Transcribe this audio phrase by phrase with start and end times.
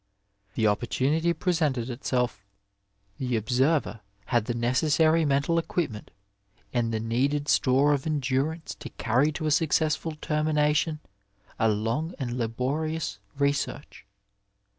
[0.55, 2.43] The opportunity presented itself,
[3.19, 6.09] the observer had the necessary mental equipment
[6.73, 11.01] and the needed store of endurance to carry to a successful termination
[11.59, 14.07] a long and laborious research.